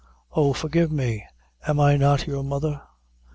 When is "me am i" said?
0.91-1.95